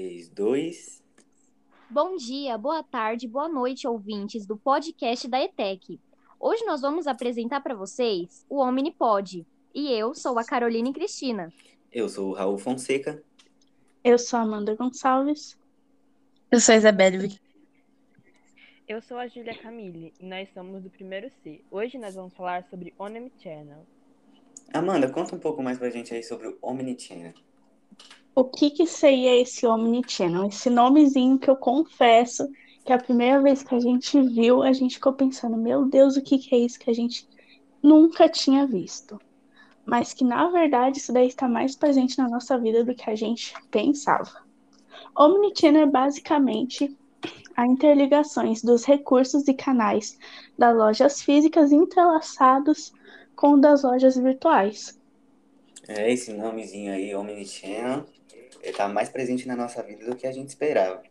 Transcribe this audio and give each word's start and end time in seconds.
3, 0.00 0.30
2. 0.30 1.02
Bom 1.90 2.16
dia, 2.16 2.56
boa 2.56 2.82
tarde, 2.82 3.28
boa 3.28 3.50
noite, 3.50 3.86
ouvintes 3.86 4.46
do 4.46 4.56
podcast 4.56 5.28
da 5.28 5.38
ETEC. 5.42 6.00
Hoje 6.40 6.64
nós 6.64 6.80
vamos 6.80 7.06
apresentar 7.06 7.60
para 7.60 7.74
vocês 7.74 8.46
o 8.48 8.62
Omnipod. 8.62 9.46
E 9.74 9.92
eu 9.92 10.14
sou 10.14 10.38
a 10.38 10.44
Caroline 10.44 10.90
Cristina. 10.94 11.52
Eu 11.92 12.08
sou 12.08 12.30
o 12.30 12.32
Raul 12.32 12.56
Fonseca. 12.56 13.22
Eu 14.02 14.18
sou 14.18 14.38
a 14.38 14.42
Amanda 14.42 14.74
Gonçalves. 14.74 15.58
Eu 16.50 16.60
sou 16.60 16.72
a 16.72 16.78
Isabelle. 16.78 17.38
Eu 18.88 19.02
sou 19.02 19.18
a 19.18 19.28
Júlia 19.28 19.54
Camille 19.58 20.14
e 20.18 20.24
nós 20.24 20.48
somos 20.54 20.82
do 20.82 20.88
primeiro 20.88 21.30
C. 21.42 21.60
Hoje 21.70 21.98
nós 21.98 22.14
vamos 22.14 22.32
falar 22.32 22.64
sobre 22.70 22.94
Omnichannel. 22.98 23.84
Amanda, 24.72 25.12
conta 25.12 25.36
um 25.36 25.38
pouco 25.38 25.62
mais 25.62 25.76
pra 25.76 25.90
gente 25.90 26.14
aí 26.14 26.22
sobre 26.22 26.48
o 26.48 26.58
Omnichannel. 26.62 27.34
O 28.34 28.44
que 28.44 28.70
que 28.70 28.86
seria 28.86 29.40
esse 29.40 29.66
Omnichannel? 29.66 30.46
Esse 30.46 30.70
nomezinho 30.70 31.38
que 31.38 31.50
eu 31.50 31.56
confesso 31.56 32.48
que 32.84 32.92
a 32.92 32.98
primeira 32.98 33.40
vez 33.42 33.62
que 33.62 33.74
a 33.74 33.80
gente 33.80 34.20
viu, 34.20 34.62
a 34.62 34.72
gente 34.72 34.94
ficou 34.94 35.12
pensando, 35.12 35.56
meu 35.56 35.84
Deus, 35.84 36.16
o 36.16 36.22
que 36.22 36.38
que 36.38 36.54
é 36.54 36.58
isso 36.58 36.78
que 36.78 36.90
a 36.90 36.94
gente 36.94 37.28
nunca 37.82 38.28
tinha 38.28 38.66
visto? 38.66 39.20
Mas 39.84 40.12
que 40.12 40.24
na 40.24 40.48
verdade 40.48 40.98
isso 40.98 41.12
daí 41.12 41.26
está 41.26 41.48
mais 41.48 41.74
presente 41.74 42.16
na 42.18 42.28
nossa 42.28 42.58
vida 42.58 42.84
do 42.84 42.94
que 42.94 43.10
a 43.10 43.14
gente 43.16 43.54
pensava. 43.70 44.42
Omnichannel 45.16 45.82
é 45.82 45.86
basicamente 45.86 46.96
a 47.56 47.66
interligações 47.66 48.62
dos 48.62 48.84
recursos 48.84 49.46
e 49.48 49.54
canais 49.54 50.18
das 50.56 50.74
lojas 50.76 51.20
físicas 51.20 51.72
entrelaçados 51.72 52.92
com 53.34 53.58
das 53.58 53.82
lojas 53.82 54.16
virtuais. 54.16 54.99
É, 55.88 56.12
esse 56.12 56.32
nomezinho 56.32 56.92
aí, 56.92 57.14
Omnichannel, 57.14 58.04
ele 58.62 58.76
tá 58.76 58.88
mais 58.88 59.08
presente 59.08 59.46
na 59.46 59.56
nossa 59.56 59.82
vida 59.82 60.04
do 60.04 60.16
que 60.16 60.26
a 60.26 60.32
gente 60.32 60.48
esperava. 60.48 61.02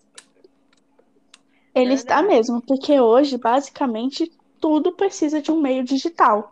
Ele 1.73 1.93
está 1.93 2.21
mesmo, 2.21 2.61
porque 2.61 2.99
hoje, 2.99 3.37
basicamente, 3.37 4.31
tudo 4.59 4.91
precisa 4.91 5.41
de 5.41 5.51
um 5.51 5.61
meio 5.61 5.83
digital. 5.83 6.51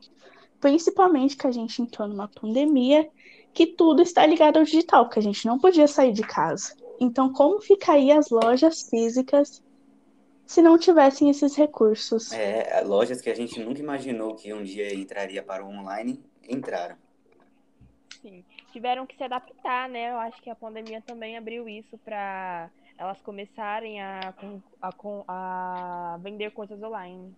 Principalmente 0.59 1.35
que 1.35 1.47
a 1.47 1.51
gente 1.51 1.81
entrou 1.81 2.07
numa 2.07 2.27
pandemia, 2.27 3.09
que 3.53 3.65
tudo 3.65 4.01
está 4.01 4.25
ligado 4.25 4.57
ao 4.57 4.63
digital, 4.63 5.09
que 5.09 5.19
a 5.19 5.21
gente 5.21 5.45
não 5.45 5.59
podia 5.59 5.87
sair 5.87 6.11
de 6.11 6.23
casa. 6.23 6.75
Então, 6.99 7.31
como 7.31 7.61
ficariam 7.61 8.17
as 8.17 8.29
lojas 8.29 8.89
físicas 8.89 9.61
se 10.45 10.61
não 10.61 10.77
tivessem 10.77 11.29
esses 11.29 11.55
recursos? 11.55 12.31
É, 12.31 12.81
lojas 12.85 13.21
que 13.21 13.29
a 13.29 13.35
gente 13.35 13.59
nunca 13.59 13.79
imaginou 13.79 14.35
que 14.35 14.53
um 14.53 14.63
dia 14.63 14.93
entraria 14.93 15.43
para 15.43 15.63
o 15.63 15.69
online, 15.69 16.23
entraram. 16.47 16.95
Sim, 18.27 18.43
tiveram 18.73 19.07
que 19.07 19.15
se 19.15 19.23
adaptar, 19.23 19.87
né? 19.87 20.11
Eu 20.11 20.17
acho 20.17 20.41
que 20.41 20.49
a 20.49 20.55
pandemia 20.55 21.01
também 21.01 21.37
abriu 21.37 21.67
isso 21.69 21.97
para 21.99 22.69
elas 22.97 23.17
começarem 23.21 24.01
a, 24.01 24.33
a, 24.81 24.93
a 25.27 26.19
vender 26.21 26.51
coisas 26.51 26.81
online. 26.83 27.33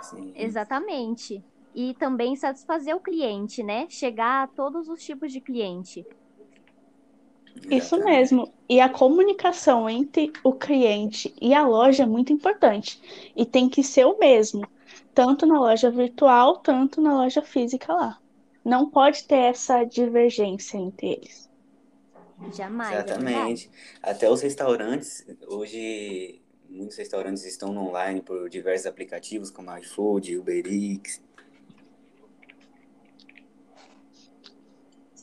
Sim. 0.00 0.32
Exatamente. 0.34 1.40
E 1.72 1.94
também 1.94 2.34
satisfazer 2.34 2.96
o 2.96 3.00
cliente, 3.00 3.62
né? 3.62 3.86
Chegar 3.88 4.42
a 4.42 4.46
todos 4.48 4.88
os 4.88 5.00
tipos 5.04 5.32
de 5.32 5.40
cliente. 5.40 6.04
Isso 7.70 7.96
mesmo. 8.04 8.52
E 8.68 8.80
a 8.80 8.88
comunicação 8.88 9.88
entre 9.88 10.32
o 10.42 10.52
cliente 10.52 11.32
e 11.40 11.54
a 11.54 11.64
loja 11.64 12.02
é 12.02 12.06
muito 12.06 12.32
importante. 12.32 13.00
E 13.36 13.46
tem 13.46 13.68
que 13.68 13.84
ser 13.84 14.04
o 14.04 14.18
mesmo, 14.18 14.66
tanto 15.14 15.46
na 15.46 15.60
loja 15.60 15.90
virtual, 15.92 16.56
tanto 16.58 17.00
na 17.00 17.14
loja 17.14 17.40
física 17.40 17.92
lá. 17.92 18.23
Não 18.64 18.90
pode 18.90 19.24
ter 19.24 19.36
essa 19.36 19.84
divergência 19.84 20.78
entre 20.78 21.12
eles. 21.12 21.50
Jamais. 22.52 22.92
é 22.92 22.94
Exatamente. 22.94 23.70
Até 24.02 24.30
os 24.30 24.40
restaurantes, 24.40 25.24
hoje 25.46 26.40
muitos 26.68 26.96
restaurantes 26.96 27.44
estão 27.44 27.72
no 27.72 27.88
online 27.88 28.20
por 28.20 28.48
diversos 28.48 28.86
aplicativos 28.86 29.50
como 29.50 29.76
iFood, 29.78 30.36
Uber 30.36 30.66
Eats. 30.66 31.22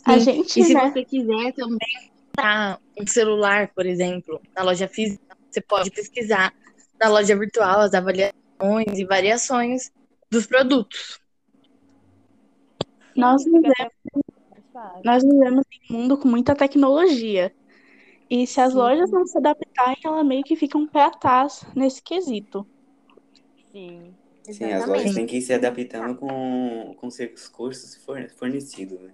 A 0.06 0.18
gente, 0.18 0.60
E 0.60 0.64
se 0.64 0.74
né? 0.74 0.90
você 0.90 1.06
quiser 1.06 1.54
também 1.54 2.12
comprar 2.28 2.80
um 3.00 3.06
celular, 3.06 3.72
por 3.74 3.86
exemplo, 3.86 4.42
na 4.56 4.64
loja 4.64 4.88
física, 4.88 5.38
você 5.50 5.62
pode 5.62 5.92
pesquisar 5.92 6.54
na 7.00 7.10
loja 7.10 7.38
virtual 7.38 7.82
as 7.82 7.94
avaliações 7.94 8.98
e 8.98 9.06
variações 9.06 9.92
dos 10.30 10.48
produtos. 10.48 11.21
Nós 13.16 13.44
vivemos, 13.44 13.94
nós 15.04 15.24
vivemos 15.24 15.66
em 15.72 15.94
um 15.96 16.00
mundo 16.00 16.18
com 16.18 16.28
muita 16.28 16.56
tecnologia. 16.56 17.54
E 18.30 18.48
se 18.48 18.62
as 18.62 18.72
Sim. 18.72 18.80
lojas 18.80 19.12
não 19.12 19.26
se 19.26 19.38
adaptarem, 19.38 19.98
ela 20.06 20.24
meio 20.24 20.44
que 20.44 20.56
fica 20.56 20.78
um 20.78 20.88
pé 20.88 21.04
atrás 21.04 21.66
nesse 21.76 22.02
quesito. 22.02 22.66
Sim. 23.72 24.16
Sim, 24.50 24.72
as 24.74 24.88
lojas 24.88 25.14
têm 25.14 25.26
que 25.26 25.38
ir 25.38 25.42
se 25.42 25.54
adaptando 25.54 26.18
com, 26.18 26.96
com 26.98 27.10
seus 27.10 27.48
cursos 27.48 27.96
forne- 28.04 28.30
fornecidos, 28.30 29.00
né? 29.00 29.12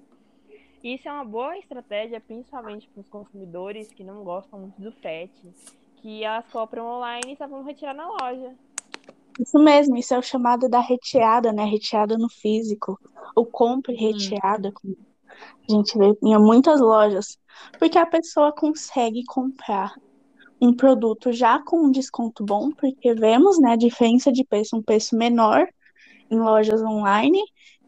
Isso 0.84 1.08
é 1.10 1.12
uma 1.12 1.26
boa 1.26 1.58
estratégia, 1.58 2.22
principalmente 2.22 2.88
para 2.90 3.02
os 3.02 3.10
consumidores 3.10 3.88
que 3.90 4.04
não 4.04 4.24
gostam 4.24 4.60
muito 4.60 4.82
do 4.82 4.92
frete, 4.92 5.54
que 5.98 6.24
elas 6.24 6.46
compram 6.52 6.86
online 6.86 7.34
e 7.34 7.38
só 7.38 7.48
vão 7.48 7.64
retirar 7.64 7.94
na 7.94 8.08
loja. 8.08 8.56
Isso 9.40 9.60
mesmo, 9.60 9.98
isso 9.98 10.14
é 10.14 10.18
o 10.18 10.24
chamado 10.24 10.68
da 10.68 10.80
reteada, 10.80 11.52
né? 11.52 11.64
Reteada 11.66 12.18
no 12.18 12.30
físico. 12.30 13.00
O 13.36 13.46
compre 13.46 13.96
reteada, 13.96 14.72
como 14.72 14.98
a 15.70 15.72
gente 15.72 15.98
vê 15.98 16.18
em 16.24 16.38
muitas 16.40 16.80
lojas. 16.80 17.38
Porque 17.78 17.98
a 17.98 18.06
pessoa 18.06 18.52
consegue 18.52 19.24
comprar 19.26 19.94
um 20.62 20.74
produto 20.74 21.32
já 21.32 21.62
com 21.64 21.86
um 21.86 21.92
desconto 21.92 22.44
bom, 22.44 22.72
porque 22.72 23.14
vemos, 23.14 23.60
né, 23.60 23.74
a 23.74 23.78
diferença 23.78 24.32
de 24.32 24.44
preço, 24.44 24.76
um 24.76 24.82
preço 24.82 25.16
menor 25.16 25.68
em 26.30 26.40
lojas 26.40 26.82
online, 26.82 27.42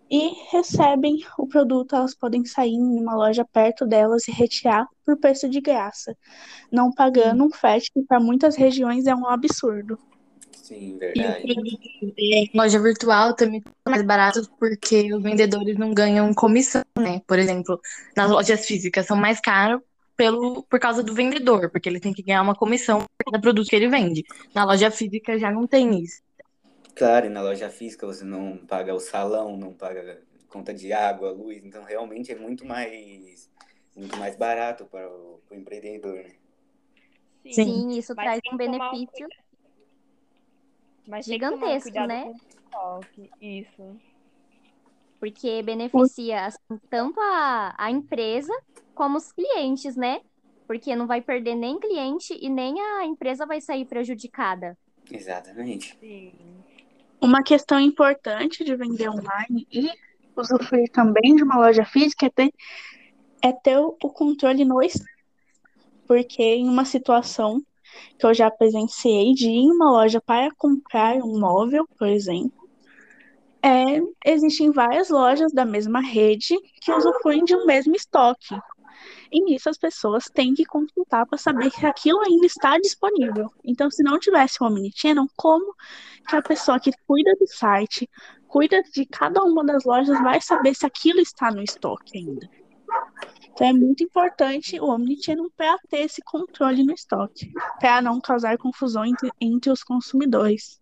e 0.10 0.31
recebem 0.52 1.20
o 1.38 1.48
produto, 1.48 1.96
elas 1.96 2.16
podem 2.16 2.44
sair 2.44 2.74
em 2.74 3.00
uma 3.00 3.16
loja 3.16 3.46
perto 3.46 3.86
delas 3.86 4.28
e 4.28 4.31
retirar 4.31 4.88
por 5.06 5.18
preço 5.18 5.48
de 5.48 5.62
graça, 5.62 6.16
não 6.72 6.92
pagando 6.92 7.44
um 7.44 7.52
frete 7.52 7.92
que 7.94 8.02
para 8.02 8.20
muitas 8.20 8.56
regiões 8.56 9.06
é 9.06 9.14
um 9.14 9.28
absurdo. 9.28 10.00
Sim, 10.69 11.00
E 11.00 11.00
verdade. 11.00 11.44
em 12.19 12.52
loja 12.53 12.80
virtual 12.80 13.35
também 13.35 13.59
são 13.62 13.74
mais 13.88 14.03
baratos 14.03 14.47
porque 14.59 15.12
os 15.12 15.24
vendedores 15.24 15.75
não 15.80 15.96
ganham 15.96 16.31
comissão, 16.31 16.84
né? 16.96 17.22
Por 17.25 17.40
exemplo, 17.40 17.81
nas 18.16 18.30
lojas 18.30 18.68
físicas 18.68 19.07
são 19.07 19.18
mais 19.18 19.40
caros 19.40 19.81
pelo, 20.16 20.62
por 20.69 20.80
causa 20.80 21.02
do 21.02 21.16
vendedor, 21.16 21.72
porque 21.72 21.90
ele 21.90 22.00
tem 22.00 22.13
que 22.13 22.22
ganhar 22.22 22.44
uma 22.44 22.53
comissão 22.53 23.00
por 23.00 23.31
cada 23.31 23.41
produto 23.41 23.68
que 23.68 23.75
ele 23.75 23.88
vende. 23.90 24.24
Na 24.53 24.63
loja 24.63 24.91
física 24.91 25.40
já 25.40 25.52
não 25.52 25.66
tem 25.66 26.03
isso. 26.03 26.22
Claro, 26.96 27.25
e 27.25 27.30
na 27.30 27.41
loja 27.41 27.72
física 27.72 28.06
você 28.06 28.24
não 28.24 28.57
paga 28.57 28.94
o 28.94 29.00
salão, 29.00 29.57
não 29.57 29.74
paga 29.74 30.22
conta 30.50 30.72
de 30.72 30.94
água, 30.94 31.31
luz, 31.31 31.63
então 31.66 31.84
realmente 31.84 32.31
é 32.31 32.36
muito 32.36 32.63
mais, 32.63 33.50
muito 33.96 34.16
mais 34.18 34.36
barato 34.36 34.86
para 34.86 35.09
o, 35.09 35.41
para 35.47 35.57
o 35.57 35.59
empreendedor, 35.59 36.18
né? 36.18 36.36
Sim. 37.44 37.63
Sim, 37.63 37.97
isso 37.97 38.13
Mas 38.16 38.25
traz 38.25 38.41
um 38.51 38.53
um 38.53 38.57
benefício. 38.57 39.28
Mas 41.09 41.25
tem 41.25 41.40
que 41.40 41.50
tomar 41.50 41.80
Gigantesco, 41.80 42.08
né? 42.08 42.24
com 42.24 42.30
o 42.30 42.36
estoque. 42.36 43.31
Isso. 43.42 43.97
porque 45.20 45.62
beneficia 45.64 46.46
assim, 46.46 46.80
tanto 46.90 47.20
a, 47.20 47.74
a 47.78 47.92
empresa 47.92 48.53
como 48.94 49.18
os 49.18 49.31
clientes, 49.31 49.96
né? 49.96 50.22
Porque 50.68 50.96
não 50.96 51.08
vai 51.08 51.19
perder 51.19 51.56
nem 51.56 51.80
cliente 51.80 52.38
e 52.40 52.48
nem 52.48 52.80
a 52.80 53.06
empresa 53.06 53.46
vai 53.46 53.59
sair 53.59 53.86
prejudicada. 53.86 54.78
Exatamente. 55.12 55.98
Sim. 56.00 56.31
Uma 57.19 57.42
questão 57.42 57.80
importante 57.80 58.64
de 58.64 58.75
vender 58.75 59.09
online 59.09 59.68
e 59.72 59.90
usufruir 60.36 60.90
também 60.92 61.36
de 61.36 61.44
uma 61.44 61.58
loja 61.58 61.84
física 61.84 62.28
é 62.28 62.30
ter, 62.30 62.53
é 63.42 63.52
ter 63.52 63.78
o 63.80 63.98
o 64.02 64.09
controle 64.09 64.64
no 64.64 64.81
estoque. 64.81 65.09
Porque 66.08 66.44
em 66.44 66.69
uma 66.69 66.86
situação 66.86 67.62
que 68.17 68.25
eu 68.25 68.33
já 68.33 68.50
presenciei 68.50 69.33
de 69.33 69.47
ir 69.47 69.63
em 69.63 69.71
uma 69.71 69.91
loja 69.91 70.21
para 70.21 70.53
comprar 70.56 71.15
um 71.18 71.39
móvel, 71.39 71.88
por 71.97 72.07
exemplo, 72.07 72.59
é, 73.62 74.01
existem 74.25 74.71
várias 74.71 75.09
lojas 75.09 75.51
da 75.51 75.65
mesma 75.65 76.00
rede 76.01 76.56
que 76.81 76.91
usufruem 76.91 77.44
de 77.44 77.56
um 77.56 77.65
mesmo 77.65 77.95
estoque. 77.95 78.56
E 79.31 79.44
nisso 79.44 79.69
as 79.69 79.77
pessoas 79.77 80.25
têm 80.25 80.53
que 80.53 80.65
consultar 80.65 81.25
para 81.25 81.38
saber 81.38 81.71
se 81.71 81.86
aquilo 81.86 82.19
ainda 82.21 82.45
está 82.45 82.77
disponível. 82.77 83.50
Então, 83.63 83.89
se 83.92 84.01
não 84.01 84.19
tivesse 84.19 84.62
o 84.62 84.65
Omnichannel, 84.65 85.27
como 85.35 85.74
que 86.27 86.35
a 86.35 86.42
pessoa 86.42 86.80
que 86.80 86.92
cuida 87.06 87.31
do 87.39 87.47
site, 87.47 88.09
cuida 88.47 88.81
de 88.94 89.06
cada 89.06 89.44
uma 89.44 89.63
das 89.63 89.83
lojas, 89.83 90.19
vai 90.21 90.42
saber 90.42 90.74
se 90.74 90.85
aquilo 90.85 91.19
está 91.19 91.51
no 91.51 91.62
estoque 91.62 92.18
ainda? 92.18 92.50
Então, 93.51 93.68
é 93.68 93.74
muito 93.74 94.03
importante 94.03 94.80
o 94.80 94.86
Omnichannel 94.86 95.51
para 95.56 95.77
ter 95.89 96.01
esse 96.01 96.21
controle 96.21 96.83
no 96.83 96.94
estoque, 96.94 97.51
para 97.80 98.01
não 98.01 98.21
causar 98.21 98.57
confusão 98.57 99.06
entre, 99.06 99.30
entre 99.41 99.69
os 99.69 99.83
consumidores. 99.83 100.80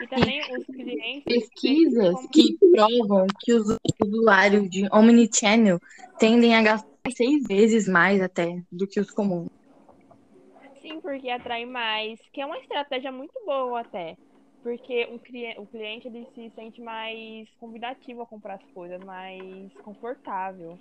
E 0.00 0.06
também 0.06 0.40
os 0.56 0.66
clientes 0.66 1.24
Pesquisas 1.24 2.14
que 2.32 2.56
provam 2.70 3.26
que 3.40 3.52
os 3.52 3.76
usuários 4.00 4.70
de 4.70 4.86
Omnichannel 4.92 5.80
tendem 6.18 6.54
a 6.54 6.62
gastar 6.62 6.86
seis 7.16 7.44
vezes 7.46 7.88
mais 7.88 8.22
até 8.22 8.62
do 8.70 8.86
que 8.86 9.00
os 9.00 9.10
comuns. 9.10 9.48
Sim, 10.80 11.00
porque 11.00 11.28
atrai 11.30 11.64
mais, 11.64 12.20
que 12.32 12.40
é 12.40 12.46
uma 12.46 12.58
estratégia 12.58 13.10
muito 13.10 13.32
boa 13.44 13.80
até. 13.80 14.16
Porque 14.66 15.08
o, 15.12 15.18
cli 15.20 15.54
o 15.58 15.66
cliente 15.66 16.08
ele 16.08 16.26
se 16.34 16.50
sente 16.56 16.82
mais 16.82 17.48
convidativo 17.60 18.22
a 18.22 18.26
comprar 18.26 18.54
as 18.54 18.74
coisas, 18.74 18.98
mais 19.04 19.72
confortável. 19.84 20.76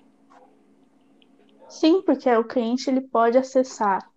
Sim, 1.70 2.02
porque 2.02 2.28
o 2.32 2.44
cliente 2.44 2.90
ele 2.90 3.02
pode 3.02 3.38
acessar 3.38 4.10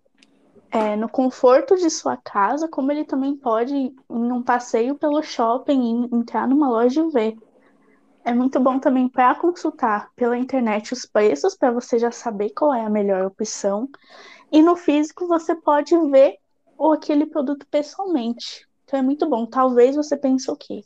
é, 0.71 0.95
no 0.95 1.07
conforto 1.07 1.75
de 1.75 1.87
sua 1.91 2.17
casa, 2.17 2.67
como 2.67 2.91
ele 2.91 3.05
também 3.05 3.37
pode 3.37 3.75
ir 3.75 3.93
num 4.09 4.41
passeio 4.41 4.95
pelo 4.95 5.21
shopping, 5.21 6.09
entrar 6.11 6.47
numa 6.47 6.67
loja 6.67 7.01
e 7.01 7.09
ver. 7.11 7.35
É 8.25 8.33
muito 8.33 8.59
bom 8.59 8.79
também 8.79 9.07
para 9.07 9.35
consultar 9.35 10.09
pela 10.15 10.35
internet 10.35 10.93
os 10.93 11.05
preços, 11.05 11.55
para 11.55 11.71
você 11.71 11.99
já 11.99 12.09
saber 12.09 12.49
qual 12.57 12.73
é 12.73 12.81
a 12.81 12.89
melhor 12.89 13.23
opção. 13.23 13.87
E 14.51 14.63
no 14.63 14.75
físico 14.75 15.27
você 15.27 15.53
pode 15.53 15.95
ver 16.09 16.37
aquele 16.91 17.27
produto 17.27 17.67
pessoalmente. 17.69 18.67
Então 18.89 18.99
é 18.99 19.03
muito 19.03 19.29
bom. 19.29 19.45
Talvez 19.45 19.95
você 19.95 20.17
pense 20.17 20.49
o 20.49 20.55
quê? 20.55 20.83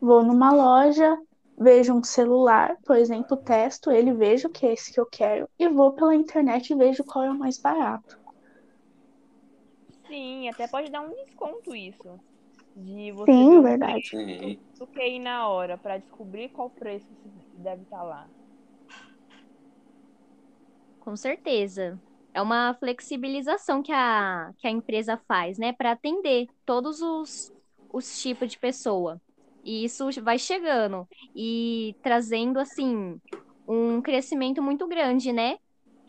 Vou 0.00 0.24
numa 0.24 0.50
loja, 0.52 1.16
vejo 1.56 1.94
um 1.94 2.02
celular, 2.02 2.76
por 2.84 2.96
exemplo, 2.96 3.36
testo 3.36 3.88
ele, 3.88 4.12
vejo 4.12 4.50
que 4.50 4.66
é 4.66 4.72
esse 4.72 4.92
que 4.92 4.98
eu 4.98 5.06
quero 5.06 5.48
e 5.56 5.68
vou 5.68 5.92
pela 5.92 6.12
internet 6.12 6.70
e 6.70 6.76
vejo 6.76 7.04
qual 7.04 7.24
é 7.24 7.30
o 7.30 7.38
mais 7.38 7.56
barato. 7.60 8.18
Sim, 10.08 10.48
até 10.48 10.66
pode 10.66 10.90
dar 10.90 11.02
um 11.02 11.10
desconto 11.10 11.72
isso. 11.72 12.20
De 12.74 13.12
você 13.12 13.30
Sim, 13.32 13.62
verdade. 13.62 14.10
Do 14.76 14.88
que 14.88 15.06
ir 15.06 15.20
na 15.20 15.48
hora 15.48 15.78
para 15.78 15.98
descobrir 15.98 16.48
qual 16.48 16.68
preço 16.68 17.06
deve 17.54 17.84
estar 17.84 18.02
lá. 18.02 18.28
Com 20.98 21.16
certeza. 21.16 22.02
É 22.36 22.42
uma 22.42 22.74
flexibilização 22.74 23.82
que 23.82 23.90
a, 23.90 24.50
que 24.58 24.66
a 24.66 24.70
empresa 24.70 25.16
faz, 25.26 25.56
né, 25.56 25.72
para 25.72 25.92
atender 25.92 26.46
todos 26.66 27.00
os, 27.00 27.50
os 27.90 28.20
tipos 28.20 28.50
de 28.50 28.58
pessoa. 28.58 29.18
E 29.64 29.86
isso 29.86 30.06
vai 30.22 30.38
chegando 30.38 31.08
e 31.34 31.96
trazendo, 32.02 32.58
assim, 32.58 33.18
um 33.66 34.02
crescimento 34.02 34.60
muito 34.62 34.86
grande, 34.86 35.32
né, 35.32 35.56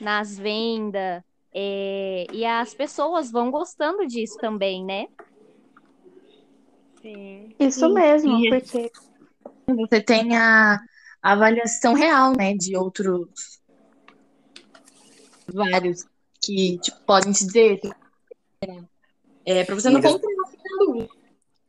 nas 0.02 0.38
vendas. 0.38 1.24
é, 1.56 2.26
e 2.34 2.46
as 2.46 2.74
pessoas 2.74 3.32
vão 3.32 3.50
gostando 3.50 4.06
disso 4.06 4.36
também, 4.42 4.84
né? 4.84 5.06
Sim. 7.02 7.56
Isso 7.58 7.88
Sim, 7.88 7.94
mesmo, 7.94 8.38
e- 8.44 8.50
porque 8.50 8.92
Você 9.70 10.02
tem 10.02 10.36
a 10.36 10.78
avaliação 11.22 11.94
real, 11.94 12.34
né, 12.38 12.54
de 12.54 12.76
outros 12.76 13.30
vários 15.54 16.06
que 16.48 16.80
tipo, 16.80 16.98
podem 17.06 17.34
te 17.34 17.46
dizer. 17.46 17.80
É, 19.46 19.64
para 19.66 19.76
você 19.76 19.90
não 19.90 20.00
das- 20.00 20.14
comprar. 20.14 21.08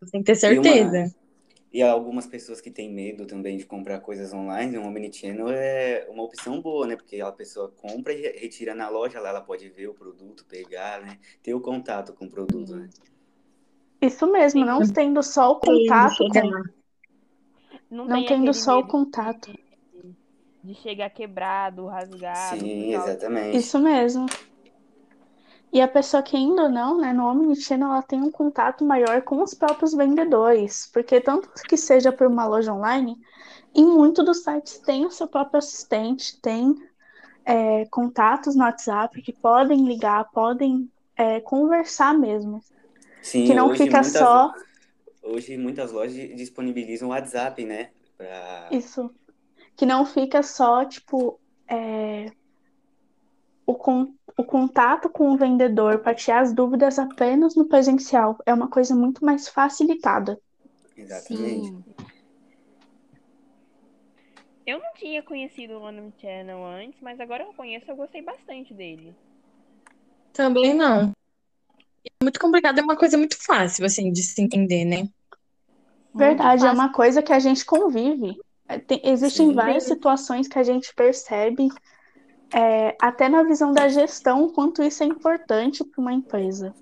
Você 0.01 0.11
tem 0.13 0.23
que 0.23 0.33
ter 0.33 0.53
E 0.53 0.59
uma- 0.59 0.63
certeza. 0.63 1.15
E 1.71 1.83
algumas 1.83 2.27
pessoas 2.27 2.61
que 2.63 2.71
têm 2.71 2.91
medo 2.91 3.27
também 3.27 3.59
de 3.59 3.67
comprar 3.67 4.01
coisas 4.01 4.33
online, 4.33 4.79
um 4.79 4.87
omnichannel 4.87 5.49
é 5.51 6.07
uma 6.09 6.23
opção 6.23 6.63
boa, 6.63 6.87
né? 6.87 6.97
Porque 6.97 7.21
a 7.21 7.31
pessoa 7.31 7.69
compra 7.71 8.13
e 8.15 8.23
re- 8.23 8.39
retira 8.39 8.75
na 8.75 8.89
loja, 8.89 9.21
lá 9.21 9.29
ela 9.29 9.41
pode 9.41 9.69
ver 9.69 9.89
o 9.89 9.95
produto, 9.95 10.47
pegar, 10.47 11.03
né? 11.03 11.19
Ter 11.43 11.53
o 11.55 11.61
contato 11.61 12.15
com 12.15 12.25
o 12.25 12.31
produto, 12.31 12.75
né? 12.77 12.89
isso 14.01 14.27
mesmo, 14.31 14.65
não 14.65 14.81
tendo 14.89 15.23
só 15.25 15.51
o 15.53 15.57
contato 15.61 16.27
com. 16.29 16.51
Não, 17.91 18.07
não 18.07 18.07
tem 18.07 18.27
tendo 18.27 18.55
só 18.55 18.79
o 18.79 18.87
contato. 18.87 19.53
de, 19.53 20.15
de 20.65 20.75
chegar 20.77 21.11
quebrado, 21.11 21.87
rasgado. 21.87 22.61
Sim, 22.61 22.95
exatamente. 22.95 23.57
Isso 23.59 23.79
mesmo. 23.79 24.25
E 25.73 25.81
a 25.81 25.89
pessoa 25.89 26.23
que 26.23 26.37
ainda 26.37 26.69
não, 26.69 26.99
né, 26.99 27.13
no 27.13 27.27
Omnichannel, 27.27 27.91
ela 27.91 28.03
tem 28.03 28.23
um 28.23 28.31
contato 28.31 28.85
maior 28.85 29.23
com 29.23 29.43
os 29.43 29.55
próprios 29.55 29.95
vendedores, 29.95 30.89
porque 30.93 31.21
tanto 31.21 31.51
que 31.69 31.77
seja 31.77 32.13
por 32.13 32.27
uma 32.27 32.47
loja 32.47 32.73
online, 32.73 33.17
em 33.75 33.85
muitos 33.87 34.25
dos 34.25 34.43
sites 34.45 34.81
tem 34.81 35.07
o 35.07 35.11
seu 35.11 35.29
próprio 35.29 35.59
assistente, 35.59 36.41
tem 36.41 36.75
é, 37.45 37.87
contatos 37.87 38.57
no 38.57 38.65
WhatsApp 38.65 39.23
que 39.23 39.33
podem 39.33 39.87
ligar, 39.87 40.31
podem 40.33 40.91
é, 41.17 41.41
conversar 41.41 42.15
mesmo, 42.15 42.61
Sim, 43.21 43.45
que 43.45 43.55
não 43.55 43.71
fica 43.75 44.03
muitas, 44.03 44.31
só 44.31 44.53
hoje 45.23 45.57
muitas 45.57 45.93
lojas 45.93 46.15
disponibilizam 46.37 47.09
o 47.09 47.13
WhatsApp, 47.13 47.65
né? 47.65 47.93
Pra... 48.17 48.71
isso, 48.71 49.15
que 49.77 49.87
não 49.87 50.07
fica 50.07 50.43
só 50.43 50.85
tipo 50.87 51.41
é, 51.69 52.33
o, 53.67 53.75
con- 53.77 54.15
o 54.15 54.18
contato 54.59 55.09
com 55.09 55.31
o 55.31 55.37
vendedor 55.37 56.01
para 56.01 56.15
tirar 56.15 56.41
as 56.41 56.53
dúvidas 56.53 56.99
apenas 56.99 57.55
no 57.55 57.67
presencial. 57.67 58.37
É 58.45 58.53
uma 58.53 58.69
coisa 58.69 58.95
muito 58.95 59.25
mais 59.25 59.49
facilitada. 59.49 60.41
Exatamente. 60.97 61.69
Sim. 61.69 61.85
Eu 64.67 64.79
não 64.81 64.93
tinha 64.97 65.23
conhecido 65.23 65.75
o 65.75 65.83
Omnichannel 65.83 66.63
antes, 66.65 67.01
mas 67.01 67.19
agora 67.21 67.45
eu 67.45 67.55
conheço, 67.55 67.91
eu 67.91 67.97
gostei 67.97 68.21
bastante 68.21 68.75
dele. 68.75 69.15
Também 70.33 70.75
não. 70.75 71.13
É 72.05 72.25
muito 72.25 72.41
complicado, 72.41 72.79
é 72.79 72.83
uma 72.83 72.97
coisa 72.97 73.17
muito 73.17 73.43
fácil, 73.43 73.87
assim, 73.87 74.13
de 74.13 74.23
se 74.23 74.43
entender, 74.43 74.85
né? 74.85 75.09
Verdade, 76.13 76.67
é 76.67 76.71
uma 76.71 76.93
coisa 76.93 77.23
que 77.23 77.33
a 77.33 77.39
gente 77.39 77.65
convive. 77.65 78.37
Tem- 78.87 79.01
existem 79.05 79.49
Sim. 79.49 79.55
várias 79.55 79.85
situações 79.85 80.49
que 80.49 80.59
a 80.59 80.63
gente 80.63 80.93
percebe, 80.95 81.69
é, 82.53 82.97
até 83.01 83.29
na 83.29 83.43
visão 83.43 83.73
da 83.73 83.89
gestão, 83.89 84.45
o 84.45 84.53
quanto 84.53 84.83
isso 84.83 85.03
é 85.03 85.07
importante 85.07 85.85
para 85.85 86.01
uma 86.01 86.13
empresa. 86.13 86.75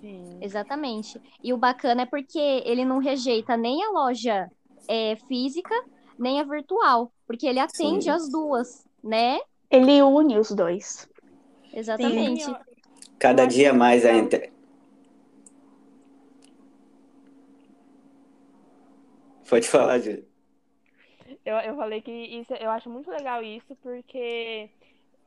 Sim. 0.00 0.38
Exatamente. 0.40 1.20
E 1.42 1.52
o 1.52 1.56
bacana 1.56 2.02
é 2.02 2.06
porque 2.06 2.62
ele 2.64 2.84
não 2.84 2.98
rejeita 2.98 3.56
nem 3.56 3.84
a 3.84 3.90
loja 3.90 4.50
é, 4.88 5.16
física, 5.28 5.74
nem 6.18 6.40
a 6.40 6.44
virtual, 6.44 7.12
porque 7.26 7.46
ele 7.46 7.60
atende 7.60 8.04
Sim. 8.04 8.10
as 8.10 8.28
duas, 8.28 8.84
né? 9.02 9.38
Ele 9.70 10.02
une 10.02 10.38
os 10.38 10.50
dois. 10.50 11.08
Exatamente. 11.72 12.44
Sim, 12.44 12.56
Cada 13.18 13.46
dia 13.46 13.72
mais 13.72 14.04
a 14.04 14.12
inter... 14.12 14.52
Pode 19.48 19.68
falar, 19.68 19.98
Júlia. 19.98 20.31
Eu, 21.44 21.56
eu 21.56 21.76
falei 21.76 22.00
que 22.00 22.10
isso, 22.10 22.54
eu 22.54 22.70
acho 22.70 22.88
muito 22.88 23.10
legal 23.10 23.42
isso, 23.42 23.76
porque 23.82 24.70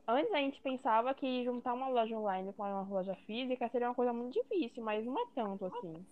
antes 0.08 0.32
a 0.32 0.38
gente 0.38 0.62
pensava 0.62 1.14
que 1.14 1.44
juntar 1.44 1.74
uma 1.74 1.90
loja 1.90 2.18
online 2.18 2.54
com 2.54 2.64
uma 2.64 2.84
loja 2.84 3.16
física 3.26 3.70
seria 3.70 3.90
uma 3.90 3.96
coisa 3.96 4.14
muito 4.14 4.34
difícil, 4.34 4.84
mas 4.84 5.06
não 5.06 5.18
é 5.18 5.26
tanto 5.36 5.66
assim. 5.66 6.06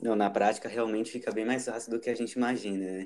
Não, 0.00 0.16
na 0.16 0.30
prática 0.30 0.68
realmente 0.68 1.10
fica 1.10 1.32
bem 1.32 1.44
mais 1.44 1.64
fácil 1.64 1.90
do 1.90 2.00
que 2.00 2.10
a 2.10 2.14
gente 2.14 2.32
imagina, 2.32 2.84
né? 2.84 3.04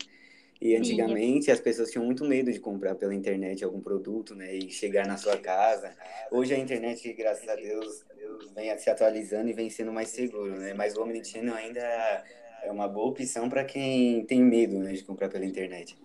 E 0.60 0.70
Sim. 0.70 0.78
antigamente 0.78 1.50
as 1.50 1.60
pessoas 1.60 1.90
tinham 1.90 2.04
muito 2.04 2.25
medo 2.25 2.50
de 2.50 2.58
comprar 2.58 2.94
pela 2.94 3.14
internet 3.14 3.62
algum 3.62 3.80
produto, 3.80 4.34
né? 4.34 4.54
E 4.54 4.70
chegar 4.70 5.06
na 5.06 5.18
sua 5.18 5.36
casa. 5.36 5.94
Hoje 6.30 6.54
a 6.54 6.58
internet, 6.58 7.12
graças 7.12 7.46
a 7.46 7.54
Deus, 7.54 8.04
vem 8.54 8.76
se 8.78 8.88
atualizando 8.88 9.50
e 9.50 9.52
vem 9.52 9.68
sendo 9.68 9.92
mais 9.92 10.08
seguro, 10.08 10.56
né? 10.56 10.72
Mas 10.72 10.96
o 10.96 11.02
Omnichannel 11.02 11.54
ainda 11.54 12.25
é 12.66 12.73
uma 12.73 12.88
boa 12.88 13.08
opção 13.08 13.49
para 13.49 13.64
quem 13.64 14.25
tem 14.26 14.42
medo, 14.42 14.78
né, 14.78 14.92
de 14.92 15.04
comprar 15.04 15.28
pela 15.28 15.44
internet. 15.44 15.96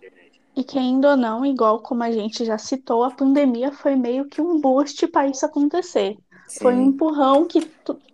E 0.55 0.63
querendo 0.63 1.05
ou 1.05 1.17
não, 1.17 1.45
igual 1.45 1.81
como 1.81 2.03
a 2.03 2.11
gente 2.11 2.45
já 2.45 2.57
citou, 2.57 3.03
a 3.03 3.11
pandemia 3.11 3.71
foi 3.71 3.95
meio 3.95 4.25
que 4.25 4.41
um 4.41 4.59
boost 4.59 5.07
para 5.07 5.27
isso 5.27 5.45
acontecer. 5.45 6.17
Foi 6.61 6.75
um 6.75 6.83
Sim, 6.83 6.89
empurrão 6.89 7.47
que 7.47 7.67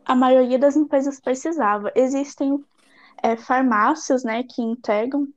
a 0.05 0.15
maioria 0.15 0.57
das 0.57 0.75
empresas 0.77 1.19
precisava. 1.19 1.91
Existem 1.95 2.63
é, 3.21 3.35
farmácias, 3.35 4.23
né, 4.23 4.43
que 4.43 4.61
entregam 4.61 5.27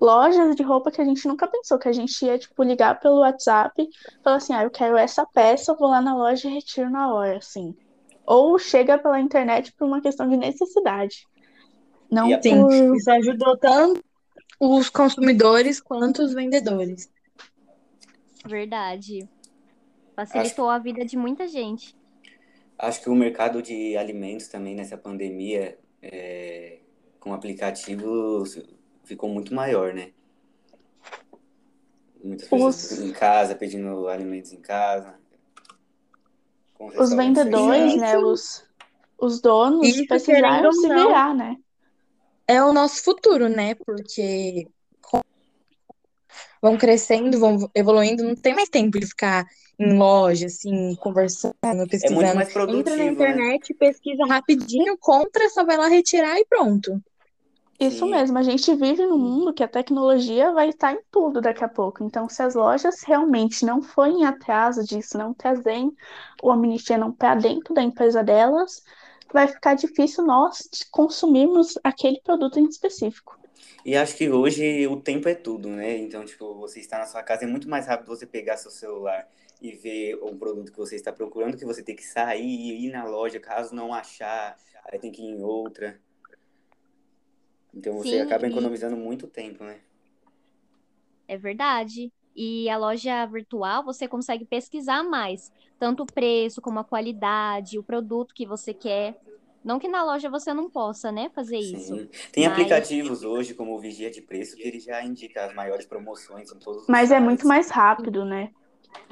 lojas 0.00 0.56
de 0.56 0.62
roupa 0.62 0.90
que 0.90 1.00
a 1.00 1.04
gente 1.04 1.26
nunca 1.28 1.46
pensou, 1.46 1.78
que 1.78 1.88
a 1.88 1.92
gente 1.92 2.24
ia, 2.24 2.38
tipo, 2.38 2.62
ligar 2.62 2.98
pelo 3.00 3.20
WhatsApp 3.20 3.82
e 3.82 3.88
falar 4.22 4.36
assim, 4.36 4.54
ah, 4.54 4.62
eu 4.62 4.70
quero 4.70 4.96
essa 4.96 5.26
peça, 5.26 5.72
eu 5.72 5.76
vou 5.76 5.88
lá 5.88 6.00
na 6.00 6.16
loja 6.16 6.48
e 6.48 6.52
retiro 6.52 6.88
na 6.88 7.12
hora, 7.12 7.38
assim. 7.38 7.74
Ou 8.24 8.58
chega 8.58 8.96
pela 8.98 9.20
internet 9.20 9.72
por 9.72 9.86
uma 9.86 10.00
questão 10.00 10.28
de 10.28 10.36
necessidade. 10.36 11.26
Não 12.10 12.30
E 12.30 12.42
Sim, 12.42 12.60
por... 12.60 12.96
isso 12.96 13.10
ajudou 13.10 13.56
tanto 13.56 14.02
os 14.60 14.88
consumidores 14.88 15.80
quanto 15.80 16.22
os 16.22 16.32
vendedores. 16.32 17.10
Verdade. 18.46 19.28
Facilitou 20.14 20.68
a 20.68 20.78
vida 20.78 21.04
de 21.04 21.16
muita 21.16 21.48
gente. 21.48 21.96
acho 22.78 23.00
que 23.02 23.08
o 23.10 23.14
mercado 23.14 23.62
de 23.62 23.96
alimentos 23.96 24.48
também 24.48 24.74
nessa 24.74 24.96
pandemia, 24.96 25.78
é, 26.02 26.78
com 27.18 27.32
aplicativos, 27.32 28.58
ficou 29.04 29.28
muito 29.28 29.54
maior, 29.54 29.92
né? 29.94 30.12
Muitas 32.22 32.48
pessoas 32.48 32.90
Os- 32.92 33.00
em 33.00 33.12
casa, 33.12 33.54
pedindo 33.54 34.08
alimentos 34.08 34.52
em 34.52 34.60
casa. 34.60 35.14
Os 36.78 37.10
vendedores, 37.14 37.94
fechados. 37.94 38.00
né, 38.00 38.18
os, 38.18 38.68
os 39.18 39.40
donos 39.40 39.88
Isso, 39.88 40.06
precisaram 40.06 40.72
se 40.72 40.88
virar, 40.88 41.34
né? 41.34 41.56
É 42.46 42.62
o 42.62 42.72
nosso 42.72 43.02
futuro, 43.02 43.48
né? 43.48 43.74
Porque 43.74 44.68
vão 46.60 46.78
crescendo, 46.78 47.38
vão 47.38 47.70
evoluindo, 47.74 48.24
não 48.24 48.34
tem 48.34 48.54
mais 48.54 48.68
tempo 48.68 48.98
de 48.98 49.06
ficar 49.06 49.46
em 49.78 49.92
loja, 49.98 50.46
assim, 50.46 50.94
conversando, 50.96 51.54
pesquisando. 51.90 52.22
É 52.22 52.34
muito 52.34 52.36
mais 52.36 52.52
produtivo, 52.52 52.80
Entra 52.80 52.96
na 52.96 53.04
né? 53.04 53.12
internet, 53.12 53.74
pesquisa 53.74 54.24
rapidinho, 54.26 54.96
compra, 54.98 55.48
só 55.50 55.64
vai 55.64 55.76
lá 55.76 55.88
retirar 55.88 56.38
e 56.38 56.46
pronto. 56.46 57.02
Isso 57.78 58.04
Sim. 58.04 58.12
mesmo, 58.12 58.38
a 58.38 58.42
gente 58.42 58.72
vive 58.76 59.04
num 59.04 59.18
mundo 59.18 59.52
que 59.52 59.62
a 59.62 59.68
tecnologia 59.68 60.52
vai 60.52 60.68
estar 60.68 60.92
em 60.92 61.00
tudo 61.10 61.40
daqui 61.40 61.64
a 61.64 61.68
pouco. 61.68 62.04
Então, 62.04 62.28
se 62.28 62.40
as 62.40 62.54
lojas 62.54 63.02
realmente 63.02 63.64
não 63.64 63.82
forem 63.82 64.24
atrás 64.24 64.76
disso, 64.86 65.18
não 65.18 65.34
trazem 65.34 65.92
o 66.42 66.50
Omnichannel 66.50 67.12
para 67.12 67.34
dentro 67.34 67.74
da 67.74 67.82
empresa 67.82 68.22
delas, 68.22 68.82
vai 69.32 69.48
ficar 69.48 69.74
difícil 69.74 70.24
nós 70.24 70.68
consumirmos 70.90 71.78
aquele 71.84 72.20
produto 72.22 72.58
em 72.58 72.64
específico. 72.66 73.38
E 73.84 73.96
acho 73.96 74.16
que 74.16 74.28
hoje 74.30 74.86
o 74.86 75.00
tempo 75.00 75.28
é 75.28 75.34
tudo, 75.34 75.68
né? 75.68 75.96
Então, 75.98 76.24
tipo, 76.24 76.54
você 76.54 76.80
está 76.80 76.98
na 76.98 77.06
sua 77.06 77.22
casa, 77.22 77.44
é 77.44 77.46
muito 77.46 77.68
mais 77.68 77.86
rápido 77.86 78.08
você 78.08 78.26
pegar 78.26 78.56
seu 78.56 78.70
celular 78.70 79.28
e 79.60 79.72
ver 79.72 80.16
um 80.22 80.36
produto 80.38 80.72
que 80.72 80.78
você 80.78 80.96
está 80.96 81.12
procurando, 81.12 81.56
que 81.56 81.64
você 81.64 81.82
tem 81.82 81.94
que 81.96 82.04
sair 82.04 82.42
e 82.44 82.86
ir 82.86 82.90
na 82.92 83.04
loja, 83.04 83.38
caso 83.40 83.74
não 83.74 83.92
achar, 83.94 84.58
aí 84.84 84.98
tem 84.98 85.12
que 85.12 85.22
ir 85.22 85.26
em 85.26 85.42
outra. 85.42 86.00
Então 87.74 87.94
você 87.98 88.16
Sim, 88.16 88.20
acaba 88.20 88.46
e- 88.46 88.46
economizando 88.46 88.96
muito 88.96 89.26
tempo, 89.26 89.64
né? 89.64 89.80
É 91.28 91.36
verdade. 91.36 92.10
E 92.34 92.68
a 92.68 92.76
loja 92.76 93.24
virtual 93.26 93.84
você 93.84 94.08
consegue 94.08 94.44
pesquisar 94.44 95.04
mais, 95.04 95.52
tanto 95.78 96.02
o 96.02 96.06
preço 96.06 96.60
como 96.60 96.78
a 96.80 96.84
qualidade, 96.84 97.78
o 97.78 97.82
produto 97.82 98.34
que 98.34 98.46
você 98.46 98.74
quer. 98.74 99.20
Não 99.64 99.78
que 99.78 99.88
na 99.88 100.04
loja 100.04 100.28
você 100.28 100.52
não 100.52 100.68
possa, 100.68 101.10
né, 101.10 101.30
fazer 101.34 101.58
isso. 101.58 101.96
Sim. 101.96 102.08
Tem 102.32 102.44
Mas- 102.44 102.52
aplicativos 102.52 103.22
hoje, 103.24 103.54
como 103.54 103.74
o 103.74 103.78
Vigia 103.78 104.10
de 104.10 104.20
Preço, 104.20 104.56
que 104.56 104.62
ele 104.62 104.78
já 104.78 105.02
indica 105.02 105.46
as 105.46 105.54
maiores 105.54 105.86
promoções 105.86 106.52
em 106.52 106.58
todos 106.58 106.82
os 106.82 106.88
Mas 106.88 107.10
é 107.10 107.18
muito 107.18 107.46
mais 107.46 107.70
rápido, 107.70 108.24
né? 108.24 108.50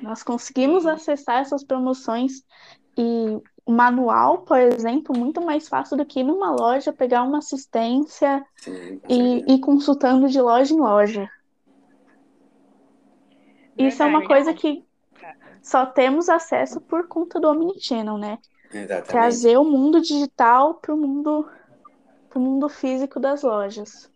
Nós 0.00 0.22
conseguimos 0.22 0.84
acessar 0.86 1.40
essas 1.40 1.64
promoções 1.64 2.42
e 2.98 3.40
o 3.64 3.72
manual, 3.72 4.42
por 4.42 4.58
exemplo, 4.58 5.16
muito 5.16 5.40
mais 5.40 5.68
fácil 5.68 5.96
do 5.96 6.04
que 6.04 6.20
ir 6.20 6.24
numa 6.24 6.50
loja, 6.50 6.92
pegar 6.92 7.22
uma 7.22 7.38
assistência 7.38 8.44
Sim, 8.56 9.00
e 9.08 9.54
ir 9.54 9.60
consultando 9.60 10.28
de 10.28 10.40
loja 10.40 10.74
em 10.74 10.78
loja. 10.80 11.30
Isso 13.76 14.02
é 14.02 14.06
uma 14.06 14.24
coisa 14.24 14.52
que 14.52 14.84
só 15.62 15.86
temos 15.86 16.28
acesso 16.28 16.80
por 16.80 17.08
conta 17.08 17.40
do 17.40 17.48
Omnichannel, 17.48 18.18
né? 18.18 18.38
Exatamente. 18.72 19.08
Trazer 19.08 19.56
o 19.58 19.64
mundo 19.64 20.00
digital 20.00 20.74
para 20.74 20.94
o 20.94 20.96
mundo, 20.96 21.48
pro 22.28 22.40
mundo 22.40 22.68
físico 22.68 23.20
das 23.20 23.42
lojas. 23.42 24.10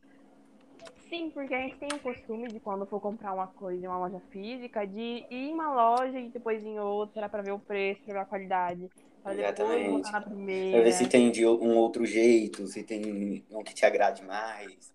Sim, 1.08 1.30
porque 1.30 1.54
a 1.54 1.60
gente 1.60 1.76
tem 1.76 1.88
o 1.92 2.00
costume 2.00 2.48
de 2.48 2.58
quando 2.58 2.84
for 2.86 3.00
comprar 3.00 3.32
uma 3.32 3.46
coisa 3.46 3.84
em 3.84 3.88
uma 3.88 3.98
loja 3.98 4.20
física, 4.30 4.86
de 4.86 4.98
ir 4.98 5.26
em 5.30 5.52
uma 5.52 5.72
loja 5.72 6.18
e 6.18 6.30
depois 6.30 6.64
em 6.64 6.80
outra 6.80 7.28
pra 7.28 7.42
ver 7.42 7.52
o 7.52 7.60
preço, 7.60 8.02
pra 8.04 8.14
ver 8.14 8.20
a 8.20 8.24
qualidade. 8.24 8.90
Exatamente. 9.24 10.08
primeira. 10.24 10.82
ver 10.84 10.92
se 10.92 11.08
tem 11.08 11.30
de 11.32 11.44
um 11.44 11.76
outro 11.76 12.06
jeito, 12.06 12.66
se 12.66 12.82
tem 12.84 13.44
um 13.50 13.62
que 13.62 13.74
te 13.74 13.84
agrade 13.84 14.22
mais. 14.24 14.92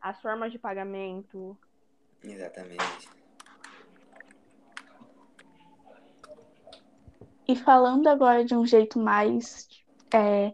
As 0.00 0.20
formas 0.20 0.50
de 0.50 0.58
pagamento. 0.58 1.56
Exatamente. 2.22 3.19
E 7.50 7.56
falando 7.56 8.06
agora 8.06 8.44
de 8.44 8.54
um 8.54 8.64
jeito 8.64 8.96
mais 8.98 9.66
é, 10.14 10.52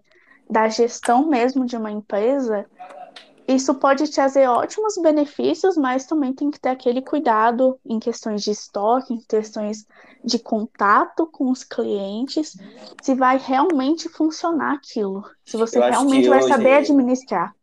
da 0.48 0.66
gestão 0.68 1.26
mesmo 1.26 1.66
de 1.66 1.76
uma 1.76 1.90
empresa, 1.90 2.64
isso 3.46 3.74
pode 3.74 4.10
trazer 4.10 4.48
ótimos 4.48 4.94
benefícios, 5.00 5.76
mas 5.76 6.06
também 6.06 6.32
tem 6.32 6.50
que 6.50 6.58
ter 6.58 6.70
aquele 6.70 7.02
cuidado 7.02 7.78
em 7.84 7.98
questões 7.98 8.42
de 8.42 8.50
estoque, 8.50 9.12
em 9.12 9.20
questões 9.20 9.86
de 10.24 10.38
contato 10.38 11.26
com 11.26 11.50
os 11.50 11.62
clientes, 11.62 12.56
se 13.02 13.14
vai 13.14 13.36
realmente 13.38 14.08
funcionar 14.08 14.72
aquilo, 14.72 15.22
se 15.44 15.56
você 15.56 15.78
realmente 15.78 16.28
vai 16.28 16.38
hoje- 16.38 16.48
saber 16.48 16.74
administrar. 16.76 17.54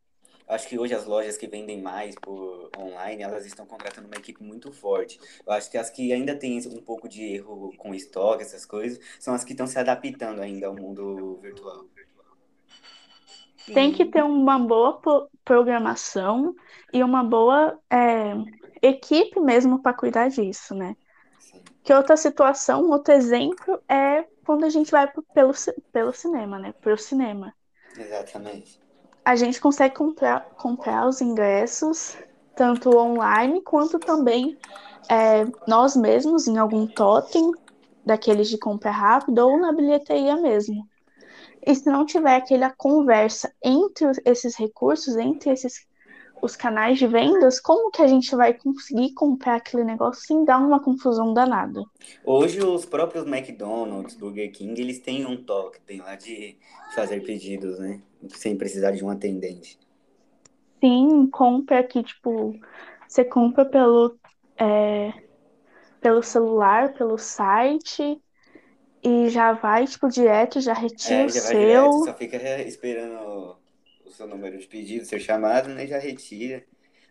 Acho 0.54 0.68
que 0.68 0.78
hoje 0.78 0.94
as 0.94 1.06
lojas 1.06 1.38
que 1.38 1.48
vendem 1.48 1.82
mais 1.82 2.16
por 2.16 2.70
online, 2.78 3.24
elas 3.24 3.46
estão 3.46 3.66
contratando 3.66 4.08
uma 4.08 4.18
equipe 4.18 4.44
muito 4.44 4.72
forte. 4.72 5.20
Eu 5.46 5.54
acho 5.54 5.70
que 5.70 5.78
as 5.78 5.90
que 5.90 6.14
ainda 6.14 6.36
têm 6.36 6.60
um 6.68 6.82
pouco 6.82 7.08
de 7.10 7.24
erro 7.24 7.74
com 7.78 7.94
estoque, 7.94 8.44
essas 8.44 8.66
coisas, 8.66 9.00
são 9.20 9.34
as 9.34 9.44
que 9.44 9.54
estão 9.54 9.68
se 9.68 9.80
adaptando 9.80 10.42
ainda 10.42 10.68
ao 10.68 10.76
mundo 10.76 11.38
virtual. 11.42 11.86
Tem 13.74 13.92
que 13.92 14.06
ter 14.06 14.24
uma 14.24 14.60
boa 14.60 15.00
pro- 15.00 15.30
programação 15.44 16.54
e 16.94 17.02
uma 17.02 17.24
boa 17.24 17.80
é, 17.90 18.34
equipe 18.82 19.40
mesmo 19.40 19.82
para 19.82 19.96
cuidar 19.96 20.30
disso, 20.30 20.76
né? 20.76 20.96
Sim. 21.40 21.64
Que 21.84 21.94
outra 21.94 22.18
situação, 22.18 22.90
outro 22.90 23.14
exemplo 23.14 23.82
é 23.90 24.24
quando 24.46 24.66
a 24.66 24.70
gente 24.70 24.92
vai 24.92 25.12
pelo, 25.34 25.54
pelo 25.92 26.14
cinema, 26.14 26.60
né? 26.60 26.74
Pro 26.82 26.98
cinema. 26.98 27.54
Exatamente. 27.98 28.83
A 29.26 29.36
gente 29.36 29.60
consegue 29.60 29.96
comprar, 29.96 30.42
comprar 30.58 31.08
os 31.08 31.22
ingressos 31.22 32.18
tanto 32.56 32.96
online 32.96 33.62
quanto 33.62 33.98
também 33.98 34.58
é, 35.10 35.46
nós 35.68 35.96
mesmos 35.96 36.48
em 36.48 36.58
algum 36.58 36.86
totem 36.86 37.52
daqueles 38.06 38.50
de 38.50 38.58
compra 38.58 38.92
rápida 38.92 39.46
ou 39.46 39.60
na 39.60 39.72
bilheteria 39.72 40.36
mesmo. 40.36 40.88
E 41.66 41.74
se 41.74 41.90
não 41.90 42.06
tiver 42.06 42.36
aquela 42.36 42.70
conversa 42.70 43.52
entre 43.64 44.12
esses 44.26 44.56
recursos, 44.56 45.16
entre 45.16 45.52
esses 45.52 45.86
os 46.44 46.56
canais 46.56 47.00
de 47.00 47.08
vendas, 47.08 47.60
como 47.60 47.92
que 47.92 48.02
a 48.04 48.08
gente 48.08 48.36
vai 48.36 48.54
conseguir 48.54 49.14
comprar 49.16 49.56
aquele 49.58 49.84
negócio 49.84 50.24
sem 50.26 50.46
dar 50.46 50.60
uma 50.60 50.82
confusão 50.84 51.34
danada? 51.34 51.82
Hoje 52.24 52.60
os 52.62 52.86
próprios 52.86 53.26
McDonald's, 53.28 54.16
Burger 54.16 54.52
King, 54.52 54.82
eles 54.82 55.00
têm 55.00 55.26
um 55.26 55.42
toque, 55.44 55.80
tem 55.82 56.02
lá 56.02 56.16
de 56.16 56.58
fazer 56.90 57.22
pedidos, 57.22 57.80
né? 57.80 58.02
Sem 58.30 58.58
precisar 58.58 58.92
de 58.92 59.04
um 59.06 59.10
atendente. 59.10 59.78
Sim, 60.84 61.28
compra 61.30 61.84
que, 61.88 62.04
tipo, 62.04 62.60
você 63.08 63.24
compra 63.24 63.66
pelo, 63.66 64.20
é, 64.58 65.14
pelo 66.02 66.24
celular, 66.24 66.94
pelo 66.96 67.18
site 67.18 68.22
e 69.04 69.30
já 69.30 69.54
vai, 69.54 69.88
tipo, 69.88 70.10
direto, 70.10 70.62
já 70.62 70.74
retira 70.74 71.24
É, 71.24 71.26
o 71.26 71.30
já 71.30 71.42
vai 71.42 71.56
seu. 71.56 71.58
direto, 71.58 72.00
só 72.00 72.14
fica 72.16 72.38
é, 72.38 72.68
esperando 72.68 73.16
o 73.20 73.58
seu 74.14 74.28
número 74.28 74.58
de 74.58 74.68
pedido 74.68 75.06
ser 75.06 75.20
chamado, 75.20 75.70
né? 75.70 75.88
Já 75.88 76.00
retira. 76.00 76.64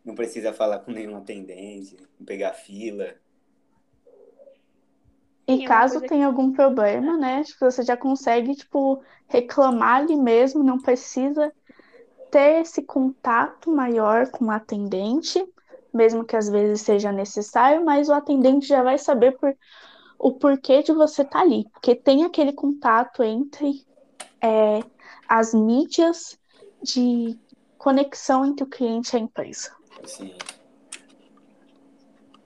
Não 0.04 0.14
precisa 0.14 0.52
falar 0.52 0.80
com 0.80 0.90
nenhum 0.90 1.16
atendente, 1.16 1.96
não 2.18 2.26
pegar 2.26 2.52
fila. 2.52 3.14
E 5.46 5.64
caso 5.64 6.00
tenha 6.00 6.26
algum 6.26 6.52
problema, 6.52 7.16
né? 7.16 7.42
Tipo, 7.44 7.70
você 7.70 7.82
já 7.82 7.96
consegue, 7.96 8.54
tipo, 8.54 9.02
reclamar 9.28 10.02
ali 10.02 10.16
mesmo, 10.16 10.62
não 10.62 10.80
precisa 10.80 11.52
ter 12.30 12.62
esse 12.62 12.82
contato 12.82 13.70
maior 13.70 14.30
com 14.30 14.46
o 14.46 14.50
atendente, 14.50 15.44
mesmo 15.92 16.24
que 16.24 16.36
às 16.36 16.48
vezes 16.48 16.80
seja 16.80 17.12
necessário, 17.12 17.84
mas 17.84 18.08
o 18.08 18.14
atendente 18.14 18.66
já 18.66 18.82
vai 18.82 18.96
saber 18.96 19.32
por, 19.32 19.54
o 20.18 20.32
porquê 20.32 20.82
de 20.82 20.92
você 20.92 21.22
estar 21.22 21.40
ali, 21.40 21.68
porque 21.72 21.94
tem 21.94 22.24
aquele 22.24 22.52
contato 22.52 23.22
entre 23.22 23.84
é, 24.40 24.80
as 25.28 25.52
mídias 25.52 26.38
de 26.82 27.38
conexão 27.78 28.44
entre 28.44 28.64
o 28.64 28.68
cliente 28.68 29.14
e 29.14 29.16
a 29.16 29.20
empresa. 29.20 29.74
Assim, 30.02 30.34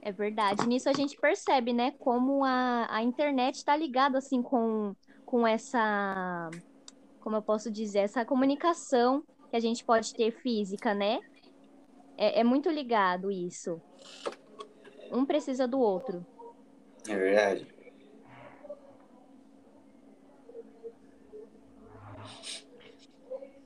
É 0.01 0.11
verdade. 0.11 0.67
Nisso 0.67 0.89
a 0.89 0.93
gente 0.93 1.17
percebe, 1.19 1.73
né, 1.73 1.91
como 1.99 2.43
a, 2.43 2.87
a 2.89 3.03
internet 3.03 3.55
está 3.55 3.75
ligada 3.75 4.17
assim 4.17 4.41
com, 4.41 4.95
com 5.25 5.45
essa, 5.45 6.49
como 7.19 7.35
eu 7.35 7.41
posso 7.41 7.69
dizer, 7.69 7.99
essa 7.99 8.23
comunicação 8.23 9.23
que 9.49 9.55
a 9.55 9.59
gente 9.59 9.83
pode 9.83 10.13
ter 10.13 10.31
física, 10.31 10.93
né? 10.93 11.19
É, 12.17 12.39
é 12.39 12.43
muito 12.43 12.69
ligado 12.69 13.29
isso. 13.31 13.81
Um 15.11 15.25
precisa 15.25 15.67
do 15.67 15.79
outro. 15.79 16.25
é 17.07 17.15
verdade. 17.15 17.77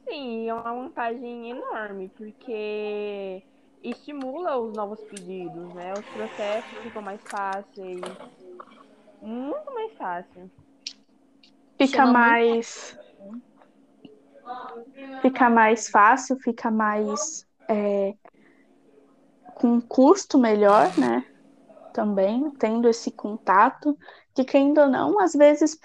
Sim, 0.07 0.40
é 0.51 0.53
uma 0.53 0.73
vantagem 0.73 1.49
enorme, 1.51 2.09
porque 2.17 3.43
estimula 3.83 4.57
os 4.57 4.75
novos 4.75 4.99
pedidos, 5.01 5.73
né? 5.73 5.93
Os 5.93 6.05
processos 6.07 6.77
ficam 6.83 7.01
mais 7.01 7.21
fáceis. 7.29 8.01
Muito 9.21 9.73
mais 9.73 9.93
fácil. 9.97 10.51
Fica 11.77 11.97
Chama 11.97 12.05
muito- 12.05 12.19
mais. 12.29 12.97
Fica 15.21 15.49
mais 15.49 15.89
fácil, 15.89 16.37
fica 16.39 16.69
mais. 16.71 17.45
é, 17.69 18.13
com 19.55 19.79
custo 19.79 20.37
melhor, 20.37 20.87
né? 20.97 21.25
Também, 21.93 22.49
tendo 22.51 22.89
esse 22.89 23.11
contato. 23.11 23.97
Que, 24.33 24.43
querendo 24.43 24.79
ou 24.81 24.87
não, 24.87 25.19
às 25.19 25.33
vezes 25.33 25.79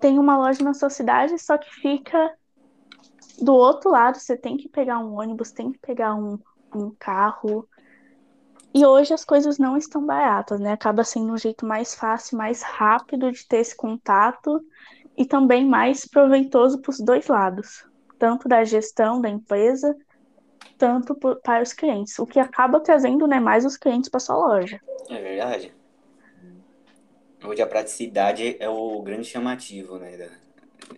tem 0.00 0.18
uma 0.18 0.36
loja 0.36 0.62
na 0.64 0.74
sua 0.74 0.90
cidade, 0.90 1.38
só 1.38 1.56
que 1.56 1.70
fica 1.76 2.34
do 3.40 3.54
outro 3.54 3.90
lado. 3.90 4.18
Você 4.18 4.36
tem 4.36 4.56
que 4.56 4.68
pegar 4.68 4.98
um 4.98 5.18
ônibus, 5.18 5.52
tem 5.52 5.72
que 5.72 5.78
pegar 5.78 6.14
um, 6.14 6.38
um 6.74 6.90
carro. 6.98 7.68
E 8.72 8.84
hoje 8.84 9.14
as 9.14 9.24
coisas 9.24 9.58
não 9.58 9.76
estão 9.76 10.04
baratas, 10.04 10.58
né? 10.58 10.72
Acaba 10.72 11.04
sendo 11.04 11.32
um 11.32 11.38
jeito 11.38 11.64
mais 11.64 11.94
fácil, 11.94 12.36
mais 12.36 12.62
rápido 12.62 13.30
de 13.30 13.46
ter 13.46 13.58
esse 13.58 13.76
contato 13.76 14.60
e 15.16 15.24
também 15.24 15.64
mais 15.64 16.06
proveitoso 16.06 16.80
para 16.80 16.90
os 16.90 16.98
dois 16.98 17.28
lados, 17.28 17.84
tanto 18.18 18.48
da 18.48 18.64
gestão 18.64 19.20
da 19.20 19.28
empresa, 19.28 19.96
tanto 20.76 21.14
por, 21.14 21.36
para 21.36 21.62
os 21.62 21.72
clientes, 21.72 22.18
o 22.18 22.26
que 22.26 22.40
acaba 22.40 22.80
trazendo 22.80 23.26
né, 23.28 23.38
mais 23.38 23.64
os 23.64 23.76
clientes 23.76 24.08
para 24.08 24.18
sua 24.18 24.36
loja. 24.36 24.80
É 25.08 25.20
verdade. 25.20 25.72
Hoje 27.44 27.62
a 27.62 27.66
praticidade 27.66 28.56
é 28.58 28.68
o 28.68 29.02
grande 29.02 29.28
chamativo, 29.28 29.98
né? 29.98 30.30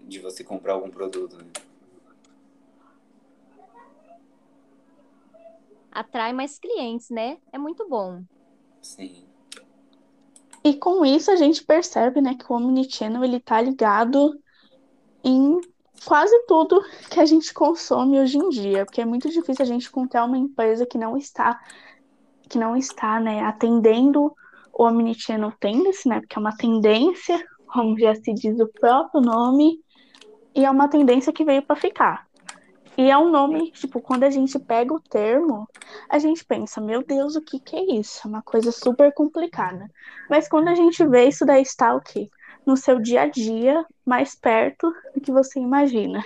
De 0.03 0.21
você 0.21 0.45
comprar 0.45 0.75
algum 0.75 0.89
produto. 0.89 1.37
Né? 1.37 1.45
Atrai 5.97 6.31
mais 6.35 6.59
clientes, 6.59 7.09
né? 7.09 7.39
É 7.51 7.57
muito 7.57 7.89
bom. 7.89 8.23
Sim. 8.83 9.25
E 10.63 10.75
com 10.75 11.07
isso 11.07 11.31
a 11.31 11.37
gente 11.37 11.65
percebe, 11.65 12.21
né, 12.21 12.35
que 12.35 12.45
o 12.53 12.55
Omnichannel 12.55 13.25
ele 13.25 13.41
tá 13.41 13.63
ligado 13.63 14.39
em 15.25 15.59
quase 16.05 16.39
tudo 16.47 16.85
que 17.11 17.19
a 17.19 17.25
gente 17.25 17.55
consome 17.55 18.21
hoje 18.21 18.37
em 18.37 18.51
dia, 18.51 18.85
porque 18.85 19.01
é 19.01 19.07
muito 19.07 19.31
difícil 19.31 19.65
a 19.65 19.67
gente 19.67 19.89
encontrar 19.89 20.27
uma 20.27 20.37
empresa 20.37 20.85
que 20.85 20.99
não 20.99 21.17
está 21.17 21.59
que 22.47 22.59
não 22.59 22.77
está, 22.77 23.19
né, 23.19 23.41
atendendo 23.41 24.33
o 24.75 24.85
Omnichannel 24.85 25.53
Tendency, 25.59 26.09
né, 26.09 26.21
porque 26.21 26.37
é 26.37 26.41
uma 26.41 26.57
tendência, 26.57 27.43
como 27.67 27.99
já 27.99 28.15
se 28.15 28.35
diz 28.35 28.61
o 28.61 28.69
próprio 28.69 29.23
nome, 29.23 29.81
e 30.55 30.63
é 30.63 30.71
uma 30.71 30.89
tendência 30.89 31.33
que 31.33 31.45
veio 31.45 31.63
para 31.63 31.75
ficar. 31.75 32.26
E 32.99 33.11
é 33.11 33.19
um 33.19 33.31
nome, 33.31 33.71
tipo, 33.73 34.01
quando 34.01 34.25
a 34.25 34.31
gente 34.31 34.59
pega 34.59 34.95
o 34.95 35.01
termo, 35.01 35.69
a 36.09 36.19
gente 36.19 36.45
pensa, 36.45 36.81
meu 36.81 37.05
Deus, 37.05 37.37
o 37.37 37.43
que 37.43 37.61
que 37.61 37.77
é 37.77 37.99
isso? 37.99 38.21
É 38.25 38.29
uma 38.29 38.43
coisa 38.43 38.73
super 38.73 39.13
complicada. 39.13 39.91
Mas 40.31 40.49
quando 40.49 40.69
a 40.69 40.75
gente 40.75 41.07
vê 41.07 41.29
isso 41.29 41.45
daí 41.45 41.61
está 41.61 41.95
o 41.95 42.01
quê? 42.01 42.31
No 42.65 42.77
seu 42.77 42.99
dia 42.99 43.23
a 43.23 43.27
dia, 43.27 43.85
mais 44.05 44.35
perto 44.35 44.91
do 45.15 45.21
que 45.21 45.31
você 45.31 45.61
imagina. 45.61 46.25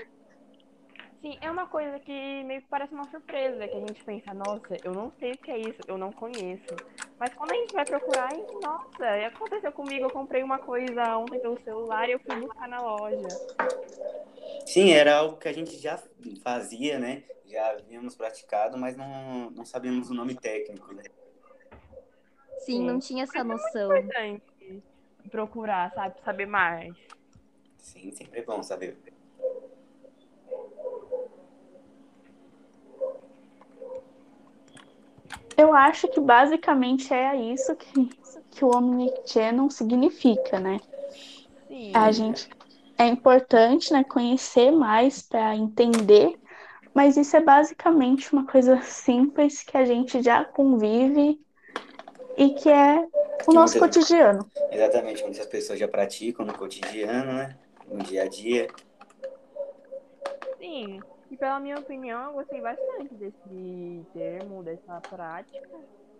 Sim, 1.20 1.36
é 1.42 1.50
uma 1.50 1.66
coisa 1.66 1.98
que 2.00 2.42
meio 2.44 2.62
que 2.62 2.68
parece 2.68 2.94
uma 2.94 3.08
surpresa, 3.10 3.68
que 3.68 3.76
a 3.76 3.80
gente 3.80 4.02
pensa, 4.04 4.32
nossa, 4.32 4.76
eu 4.82 4.92
não 4.92 5.12
sei 5.18 5.32
o 5.32 5.38
que 5.38 5.50
é 5.50 5.58
isso, 5.58 5.80
eu 5.86 5.98
não 5.98 6.10
conheço. 6.10 6.74
Mas 7.18 7.34
quando 7.34 7.52
a 7.52 7.56
gente 7.56 7.74
vai 7.74 7.84
procurar, 7.84 8.30
nossa, 8.62 9.26
aconteceu 9.26 9.70
comigo, 9.70 10.06
eu 10.06 10.10
comprei 10.10 10.42
uma 10.42 10.58
coisa 10.58 11.18
ontem 11.18 11.38
pelo 11.38 11.60
celular 11.62 12.08
e 12.08 12.12
eu 12.12 12.20
fui 12.20 12.36
buscar 12.36 12.66
na 12.66 12.80
loja. 12.80 13.28
Sim, 14.64 14.92
era 14.92 15.18
algo 15.18 15.36
que 15.36 15.48
a 15.48 15.52
gente 15.52 15.76
já 15.76 16.02
fazia, 16.42 16.98
né? 16.98 17.24
Já 17.44 17.70
havíamos 17.72 18.14
praticado, 18.14 18.78
mas 18.78 18.96
não, 18.96 19.50
não 19.50 19.64
sabíamos 19.66 20.08
o 20.08 20.14
nome 20.14 20.34
técnico, 20.34 20.94
né? 20.94 21.02
Sim, 22.60 22.78
Sim. 22.78 22.86
não 22.86 22.98
tinha 22.98 23.24
essa 23.24 23.44
noção. 23.44 23.92
É 23.92 24.00
importante 24.00 24.82
procurar, 25.30 25.92
sabe, 25.92 26.14
saber 26.24 26.46
mais. 26.46 26.96
Sim, 27.76 28.10
sempre 28.12 28.40
é 28.40 28.42
bom 28.42 28.62
saber. 28.62 28.96
Eu 35.60 35.74
acho 35.74 36.08
que 36.08 36.18
basicamente 36.18 37.12
é 37.12 37.36
isso 37.36 37.76
que, 37.76 38.08
que 38.50 38.64
o 38.64 38.74
Omnichannel 38.74 39.68
significa, 39.68 40.58
né? 40.58 40.80
Sim. 41.68 41.92
A 41.94 42.10
gente 42.10 42.48
é 42.96 43.06
importante, 43.06 43.92
né, 43.92 44.02
conhecer 44.02 44.70
mais 44.70 45.20
para 45.20 45.54
entender, 45.54 46.34
mas 46.94 47.18
isso 47.18 47.36
é 47.36 47.40
basicamente 47.40 48.32
uma 48.32 48.46
coisa 48.46 48.80
simples 48.80 49.62
que 49.62 49.76
a 49.76 49.84
gente 49.84 50.22
já 50.22 50.46
convive 50.46 51.38
e 52.38 52.54
que 52.54 52.70
é 52.70 53.06
o 53.46 53.52
nosso 53.52 53.78
muitas- 53.78 53.96
cotidiano. 53.98 54.50
Exatamente, 54.72 55.22
muitas 55.22 55.44
pessoas 55.44 55.78
já 55.78 55.86
praticam 55.86 56.46
no 56.46 56.54
cotidiano, 56.54 57.34
né? 57.34 57.54
No 57.86 58.02
dia 58.02 58.22
a 58.22 58.28
dia. 58.28 58.66
Sim. 60.58 61.02
E 61.30 61.36
pela 61.36 61.60
minha 61.60 61.78
opinião, 61.78 62.26
eu 62.26 62.32
gostei 62.32 62.60
bastante 62.60 63.14
desse 63.14 64.04
termo, 64.12 64.64
dessa 64.64 65.00
prática, 65.00 65.68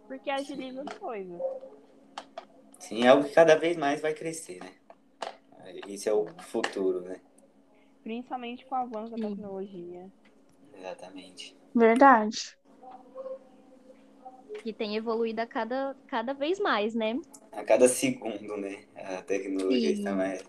porque 0.07 0.31
agiliza 0.31 0.83
as 0.83 0.99
coisas. 0.99 1.42
Sim, 2.79 3.05
é 3.05 3.09
algo 3.09 3.25
que 3.25 3.35
cada 3.35 3.57
vez 3.57 3.77
mais 3.77 4.01
vai 4.01 4.14
crescer, 4.14 4.61
né? 4.62 4.73
Esse 5.87 6.09
é 6.09 6.12
o 6.12 6.27
futuro, 6.42 7.03
né? 7.03 7.20
Principalmente 8.03 8.64
com 8.66 8.75
o 8.75 8.79
avanço 8.79 9.11
da 9.11 9.29
tecnologia. 9.29 10.09
Exatamente. 10.73 11.57
Verdade. 11.75 12.57
Que 14.62 14.73
tem 14.73 14.96
evoluído 14.96 15.40
a 15.40 15.46
cada, 15.46 15.96
cada 16.07 16.33
vez 16.35 16.59
mais, 16.61 16.94
né? 16.94 17.16
A 17.53 17.64
cada 17.64 17.88
segundo, 17.88 18.57
né? 18.57 18.85
A 18.94 19.23
tecnologia 19.23 19.88
Sim. 19.88 19.99
está 19.99 20.12
mais. 20.12 20.42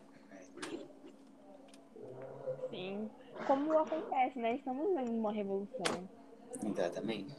Sim. 2.70 3.10
Como 3.48 3.78
acontece, 3.78 4.40
né? 4.40 4.56
Estamos 4.56 4.96
vendo 4.96 5.12
uma 5.12 5.32
revolução. 5.32 6.10
Exatamente. 6.66 7.36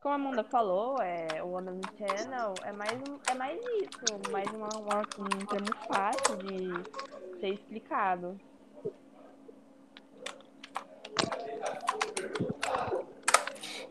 Como 0.00 0.12
a 0.12 0.14
Amanda 0.14 0.44
falou, 0.44 1.00
é, 1.02 1.42
o 1.42 1.48
One 1.52 1.80
Channel 1.98 2.54
é 2.64 2.72
mais, 2.72 2.92
um, 2.92 3.18
é 3.28 3.34
mais 3.34 3.58
isso, 3.58 4.30
mais 4.30 4.48
uma, 4.52 4.68
uma- 4.78 5.00
um 5.18 5.46
termo 5.46 5.74
fácil 5.92 6.36
de 6.38 7.40
ser 7.40 7.54
explicado. 7.54 8.38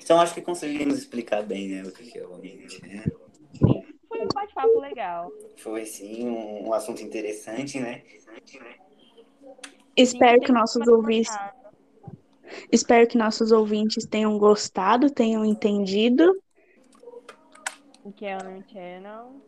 Então 0.01 0.21
acho 0.21 0.33
que 0.35 0.41
conseguimos 0.41 0.97
explicar 0.99 1.43
bem, 1.43 1.67
né? 1.69 1.83
O 1.83 1.91
que 1.91 2.17
é 2.17 2.25
o 2.25 2.35
ambiente, 2.35 2.81
né? 2.87 3.03
Foi 4.55 4.63
um 4.63 4.79
bate-papo 4.79 4.79
legal. 4.79 5.31
Foi 5.57 5.85
sim 5.85 6.29
um, 6.29 6.69
um 6.69 6.73
assunto 6.73 7.03
interessante, 7.03 7.79
né? 7.79 8.01
Espero 9.95 10.41
que 10.41 10.51
nossos 10.51 10.87
ouvintes, 10.87 11.33
espero 12.71 13.07
que 13.07 13.17
nossos 13.17 13.51
ouvintes 13.51 14.05
tenham 14.05 14.37
gostado, 14.37 15.09
tenham 15.09 15.45
entendido. 15.45 16.33
o 18.03 18.11
que 18.11 18.25
é 18.25 18.37
o 18.37 18.63
Channel. 18.71 19.41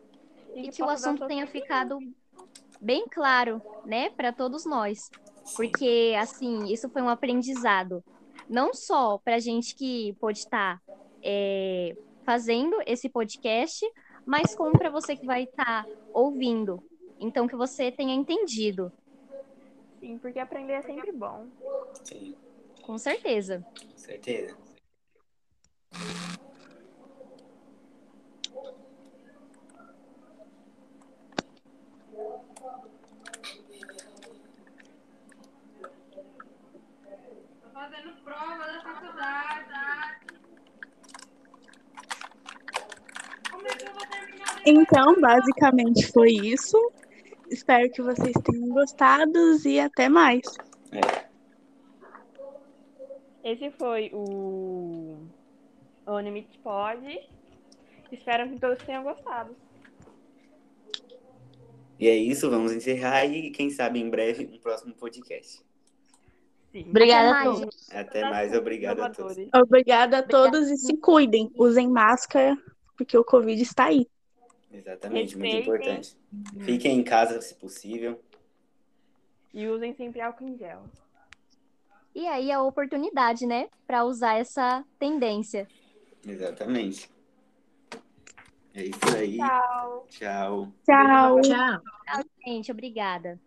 E 0.54 0.68
que 0.68 0.78
possa 0.78 0.84
o 0.84 0.90
assunto 0.90 1.26
tenha 1.26 1.44
opiniões. 1.44 1.50
ficado 1.50 1.98
bem 2.80 3.06
claro, 3.08 3.62
né, 3.84 4.10
para 4.10 4.32
todos 4.32 4.64
nós. 4.64 5.10
Porque, 5.56 6.14
assim, 6.18 6.64
isso 6.72 6.88
foi 6.90 7.00
um 7.00 7.08
aprendizado. 7.08 8.04
Não 8.48 8.74
só 8.74 9.18
para 9.18 9.38
gente 9.38 9.74
que 9.74 10.14
pode 10.20 10.38
estar 10.38 10.80
é, 11.22 11.96
fazendo 12.24 12.76
esse 12.86 13.08
podcast, 13.08 13.84
mas 14.28 14.54
como 14.54 14.78
para 14.78 14.90
você 14.90 15.16
que 15.16 15.24
vai 15.24 15.44
estar 15.44 15.86
ouvindo. 16.12 16.84
Então, 17.18 17.48
que 17.48 17.56
você 17.56 17.90
tenha 17.90 18.14
entendido, 18.14 18.92
Sim, 19.98 20.18
porque 20.18 20.38
aprender 20.38 20.74
é 20.74 20.82
sempre 20.82 21.10
bom. 21.10 21.46
Sim, 22.04 22.36
com 22.82 22.98
certeza. 22.98 23.66
com 23.74 23.96
certeza. 23.96 24.56
Tô 37.62 37.70
fazendo 37.72 38.22
prova 38.22 38.58
da 38.58 38.82
faculdade. 38.82 39.68
Como 43.50 43.66
é 43.66 43.70
que 43.70 43.88
eu 43.88 43.92
vou 43.92 44.06
terminar? 44.06 44.47
Então, 44.64 45.20
basicamente 45.20 46.10
foi 46.12 46.32
isso. 46.32 46.76
Espero 47.50 47.90
que 47.90 48.02
vocês 48.02 48.34
tenham 48.44 48.68
gostado 48.68 49.38
e 49.64 49.80
até 49.80 50.08
mais. 50.08 50.42
Esse 53.42 53.70
foi 53.70 54.10
o 54.12 55.16
Unlimited 56.06 56.58
Pod. 56.58 57.28
Espero 58.12 58.48
que 58.50 58.58
todos 58.58 58.78
tenham 58.84 59.02
gostado. 59.02 59.56
E 61.98 62.08
é 62.08 62.14
isso, 62.14 62.48
vamos 62.48 62.72
encerrar 62.72 63.24
e 63.24 63.50
quem 63.50 63.70
sabe 63.70 63.98
em 63.98 64.08
breve 64.08 64.48
um 64.52 64.58
próximo 64.58 64.94
podcast. 64.94 65.62
Sim. 66.70 66.86
Obrigada 66.90 67.30
Até 67.30 67.40
a 67.40 67.44
mais, 67.44 67.60
todos. 67.60 67.90
Até 67.90 68.20
mais, 68.22 68.54
obrigado 68.54 69.00
a 69.00 69.10
todos. 69.10 69.36
Obrigada 69.54 70.18
a 70.18 70.22
todos 70.22 70.70
e 70.70 70.76
se 70.76 70.96
cuidem. 70.98 71.50
Usem 71.56 71.88
máscara, 71.88 72.56
porque 72.96 73.16
o 73.16 73.24
Covid 73.24 73.60
está 73.60 73.86
aí. 73.86 74.06
Exatamente, 74.70 75.36
muito 75.36 75.52
Respeitem. 75.52 75.60
importante. 75.60 76.16
Fiquem 76.60 76.98
em 76.98 77.04
casa 77.04 77.40
se 77.40 77.54
possível. 77.54 78.20
E 79.52 79.66
usem 79.66 79.94
sempre 79.94 80.20
álcool 80.20 80.44
em 80.44 80.56
gel. 80.56 80.82
E 82.14 82.26
aí 82.26 82.50
a 82.52 82.62
oportunidade, 82.62 83.46
né, 83.46 83.68
para 83.86 84.04
usar 84.04 84.38
essa 84.38 84.84
tendência. 84.98 85.66
Exatamente. 86.26 87.10
É 88.74 88.84
isso 88.84 89.16
aí. 89.16 89.38
Tchau. 89.38 90.06
Tchau. 90.08 90.72
Tchau. 90.84 91.40
Tchau. 91.40 92.24
Gente, 92.44 92.70
obrigada. 92.70 93.40